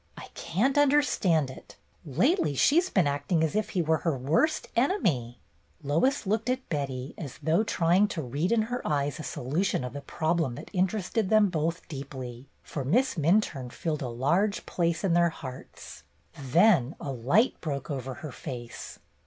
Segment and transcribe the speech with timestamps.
[0.17, 1.75] "I can't understand it.
[2.07, 5.77] Lately she 's been acting as if he were her worst enemy." 30 BETTY BAIRD'S
[5.89, 9.23] GOLDEN YEAR Lois looked at Betty as though trying to read in her eyes a
[9.23, 14.65] solution of the problem that interested them both deeply, for Miss Minturne filled a large
[14.65, 16.01] place in their hearts.
[16.35, 18.97] Then a light broke over her face.